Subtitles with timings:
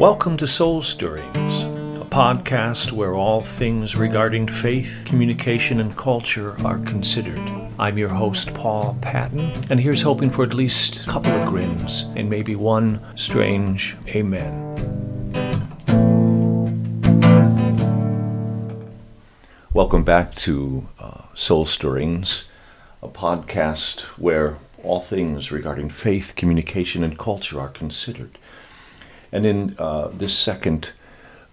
[0.00, 1.64] Welcome to Soul Stirrings,
[2.00, 7.38] a podcast where all things regarding faith, communication, and culture are considered.
[7.78, 12.04] I'm your host, Paul Patton, and here's hoping for at least a couple of grins
[12.16, 14.74] and maybe one strange amen.
[19.74, 22.48] Welcome back to uh, Soul Stirrings,
[23.02, 28.38] a podcast where all things regarding faith, communication, and culture are considered.
[29.32, 30.92] And in uh, this second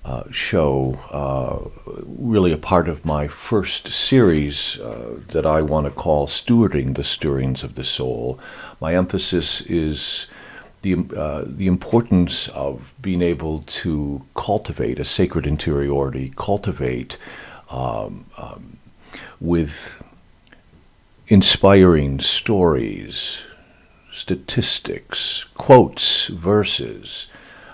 [0.04, 1.70] uh, show, uh,
[2.06, 7.04] really a part of my first series uh, that I want to call Stewarding the
[7.04, 8.40] Stirrings of the Soul,
[8.80, 10.28] my emphasis is
[10.82, 17.18] the, uh, the importance of being able to cultivate a sacred interiority, cultivate
[17.70, 18.78] um, um,
[19.42, 20.02] with
[21.28, 23.46] inspiring stories,
[24.10, 27.28] statistics, quotes, verses,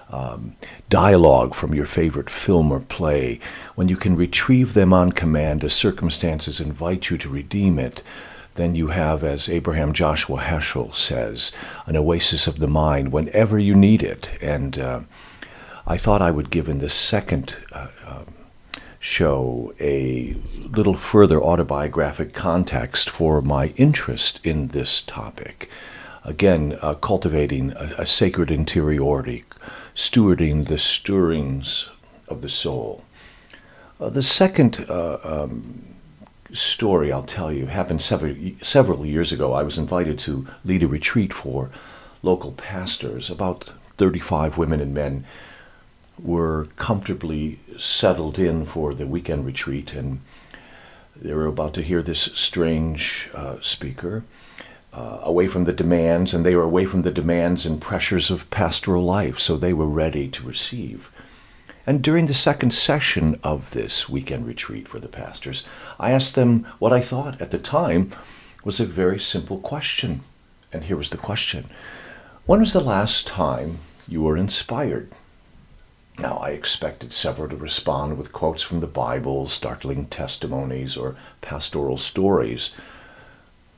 [0.09, 0.55] um,
[0.89, 3.39] dialogue from your favorite film or play,
[3.75, 8.03] when you can retrieve them on command as circumstances invite you to redeem it,
[8.55, 11.51] then you have, as Abraham Joshua Heschel says,
[11.87, 14.31] an oasis of the mind whenever you need it.
[14.41, 15.01] And uh,
[15.87, 18.33] I thought I would give in the second uh, um,
[18.99, 20.35] show a
[20.69, 25.69] little further autobiographic context for my interest in this topic.
[26.25, 29.43] Again, uh, cultivating a, a sacred interiority,
[29.93, 31.89] stewarding the stirrings
[32.29, 33.03] of the soul.
[33.99, 35.83] Uh, the second uh, um,
[36.53, 39.53] story I'll tell you happened several, several years ago.
[39.53, 41.69] I was invited to lead a retreat for
[42.21, 43.29] local pastors.
[43.29, 45.25] About 35 women and men
[46.17, 50.21] were comfortably settled in for the weekend retreat, and
[51.15, 54.23] they were about to hear this strange uh, speaker
[54.93, 58.49] uh, away from the demands, and they were away from the demands and pressures of
[58.51, 61.11] pastoral life, so they were ready to receive.
[61.85, 65.65] And during the second session of this weekend retreat for the pastors,
[65.99, 68.11] I asked them what I thought at the time
[68.63, 70.21] was a very simple question.
[70.71, 71.65] And here was the question
[72.45, 75.09] When was the last time you were inspired?
[76.19, 81.97] Now, I expected several to respond with quotes from the Bible, startling testimonies, or pastoral
[81.97, 82.75] stories.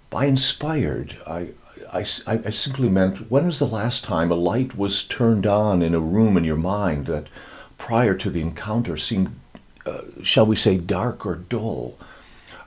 [0.09, 1.49] By inspired, I,
[1.91, 5.93] I, I simply meant when was the last time a light was turned on in
[5.93, 7.27] a room in your mind that
[7.77, 9.35] prior to the encounter seemed,
[9.85, 11.97] uh, shall we say, dark or dull?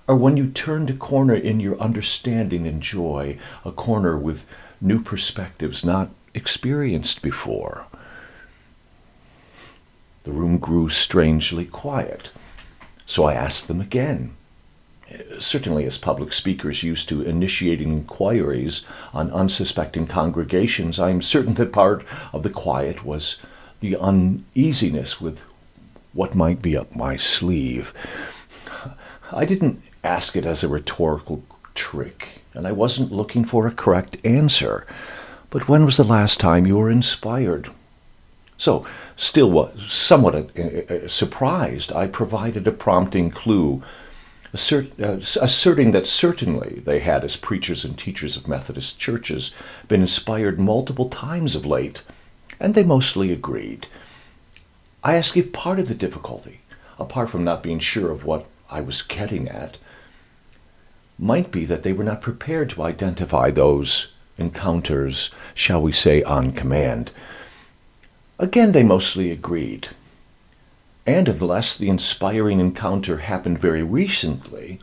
[0.07, 4.49] Or when you turned a corner in your understanding and joy, a corner with
[4.81, 7.87] new perspectives not experienced before?
[10.25, 12.31] The room grew strangely quiet.
[13.07, 14.35] So I asked them again
[15.39, 21.73] certainly as public speakers used to initiating inquiries on unsuspecting congregations, I am certain that
[21.73, 23.41] part of the quiet was
[23.81, 25.45] the uneasiness with
[26.13, 27.93] what might be up my sleeve.
[29.33, 31.43] I didn't ask it as a rhetorical
[31.75, 34.87] trick, and I wasn't looking for a correct answer.
[35.51, 37.71] But when was the last time you were inspired?
[38.57, 38.85] So,
[39.17, 43.83] still somewhat uh, uh, surprised, I provided a prompting clue
[44.53, 49.55] assert, uh, asserting that certainly they had, as preachers and teachers of Methodist churches,
[49.89, 52.03] been inspired multiple times of late,
[52.61, 53.87] and they mostly agreed.
[55.05, 56.61] I asked if part of the difficulty,
[56.99, 59.79] apart from not being sure of what I was getting at,
[61.19, 66.53] might be that they were not prepared to identify those encounters, shall we say, on
[66.53, 67.11] command.
[68.39, 69.89] Again, they mostly agreed
[71.09, 74.79] and unless the inspiring encounter happened very recently,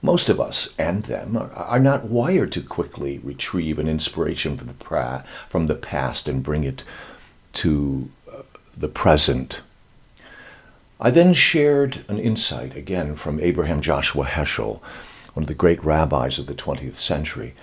[0.00, 4.74] most of us and them are, not wired to quickly retrieve an inspiration from the,
[4.74, 6.82] pra- from the past and bring it
[7.52, 8.40] to uh,
[8.74, 9.60] the present.
[10.98, 14.80] I then shared an insight again from Abraham Joshua Heschel,
[15.34, 17.54] one of the great rabbis of the 20th century.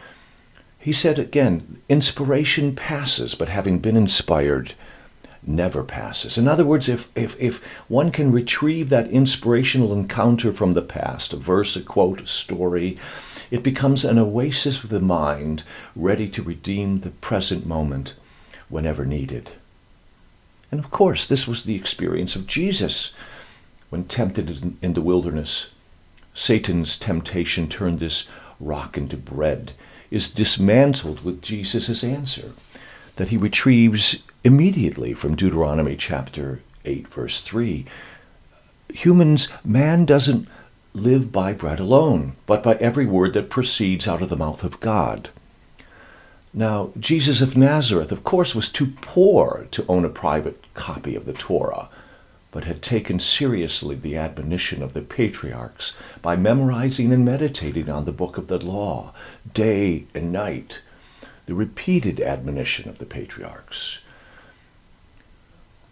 [0.77, 4.75] He said again, inspiration passes, but having been inspired,
[5.45, 6.37] never passes.
[6.37, 11.33] In other words, if, if, if one can retrieve that inspirational encounter from the past,
[11.33, 12.97] a verse, a quote, a story,
[13.51, 15.63] it becomes an oasis of the mind
[15.95, 18.15] ready to redeem the present moment
[18.69, 19.51] whenever needed.
[20.71, 23.13] And of course, this was the experience of Jesus
[23.89, 25.73] when tempted in, the wilderness.
[26.33, 28.27] Satan's temptation turned this
[28.59, 29.73] rock into bread
[30.09, 32.53] is dismantled with Jesus' answer
[33.15, 37.85] that he retrieves immediately from Deuteronomy chapter 8, verse 3.
[38.89, 40.47] Humans, man doesn't
[40.93, 44.79] live by bread alone, but by every word that proceeds out of the mouth of
[44.79, 45.29] God.
[46.53, 51.25] Now, Jesus of Nazareth, of course, was too poor to own a private copy of
[51.25, 51.89] the Torah,
[52.51, 58.11] but had taken seriously the admonition of the patriarchs by memorizing and meditating on the
[58.11, 59.13] book of the law
[59.51, 60.81] day and night.
[61.45, 63.99] The repeated admonition of the patriarchs.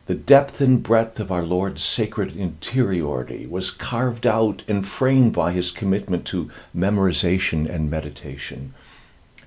[0.07, 5.53] The depth and breadth of our Lord's sacred interiority was carved out and framed by
[5.53, 8.73] his commitment to memorization and meditation.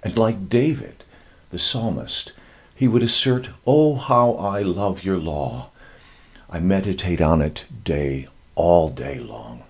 [0.02, 1.04] And like David,
[1.50, 2.32] the psalmist,
[2.74, 5.70] he would assert, Oh, how I love your law.
[6.48, 9.64] I meditate on it day, all day long.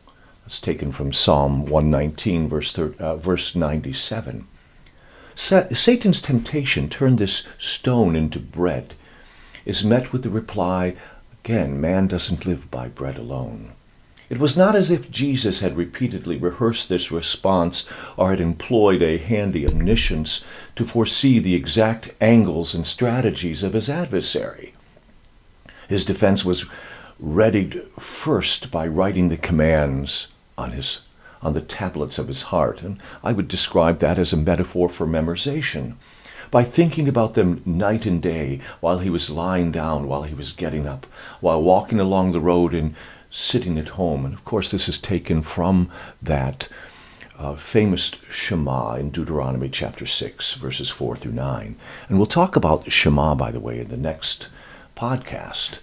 [0.44, 4.46] That's taken from Psalm 119, verse, uh, verse 97.
[5.34, 8.94] Sa- Satan's temptation turned this stone into bread
[9.64, 10.94] is met with the reply,
[11.42, 13.72] again, man doesn't live by bread alone.
[14.30, 17.86] It was not as if Jesus had repeatedly rehearsed this response
[18.16, 20.44] or had employed a handy omniscience
[20.76, 24.74] to foresee the exact angles and strategies of his adversary.
[25.88, 26.64] His defense was
[27.18, 31.03] readied first by writing the commands on his
[31.44, 35.06] on the tablets of his heart, and I would describe that as a metaphor for
[35.06, 35.94] memorization.
[36.50, 40.52] By thinking about them night and day, while he was lying down, while he was
[40.52, 41.06] getting up,
[41.40, 42.94] while walking along the road and
[43.30, 44.24] sitting at home.
[44.24, 45.90] And of course, this is taken from
[46.22, 46.68] that
[47.38, 51.76] uh, famous Shema in Deuteronomy chapter 6, verses 4 through 9.
[52.08, 54.48] And we'll talk about Shema, by the way, in the next
[54.96, 55.80] podcast.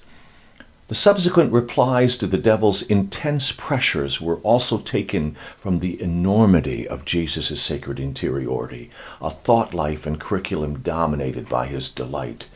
[0.91, 7.05] The subsequent replies to the devil's intense pressures were also taken from the enormity of
[7.05, 8.89] Jesus' sacred interiority,
[9.21, 12.47] a thought life and curriculum dominated by his delight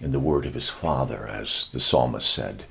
[0.00, 2.64] in the word of his Father, as the psalmist said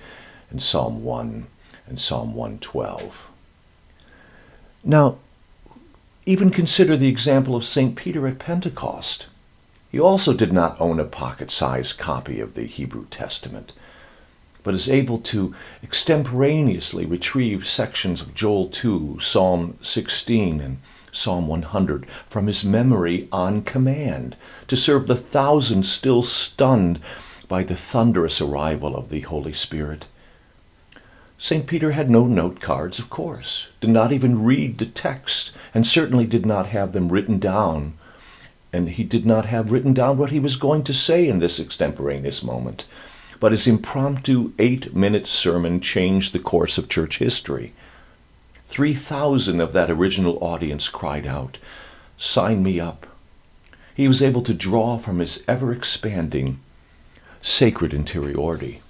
[0.49, 1.45] in Psalm 1
[1.85, 3.29] and Psalm 112.
[4.83, 5.19] Now,
[6.25, 7.95] even consider the example of St.
[7.95, 9.27] Peter at Pentecost.
[9.91, 13.71] He also did not own a pocket sized copy of the Hebrew Testament,
[14.65, 15.53] but is able to
[15.83, 20.79] extemporaneously retrieve sections of Joel 2, Psalm 16, and
[21.11, 24.35] Psalm 100 from his memory on command
[24.67, 26.99] to serve the thousands still stunned
[27.47, 30.07] by the thunderous arrival of the Holy Spirit.
[31.37, 31.67] St.
[31.67, 36.25] Peter had no note cards, of course, did not even read the text, and certainly
[36.25, 37.93] did not have them written down.
[38.73, 41.59] And he did not have written down what he was going to say in this
[41.59, 42.85] extemporaneous moment.
[43.39, 47.73] But his impromptu eight minute sermon changed the course of church history.
[48.65, 51.57] 3,000 of that original audience cried out,
[52.17, 53.07] Sign me up.
[53.95, 56.59] He was able to draw from his ever expanding
[57.41, 58.81] sacred interiority.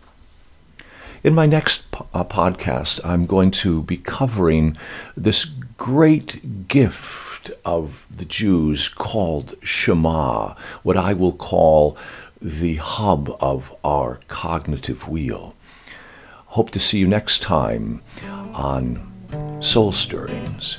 [1.23, 4.77] In my next po- uh, podcast, I'm going to be covering
[5.17, 11.97] this great gift of the Jews called Shema, what I will call
[12.45, 15.55] the hub of our cognitive wheel.
[16.45, 18.03] Hope to see you next time
[18.53, 19.01] on
[19.61, 20.77] Soul Stirrings.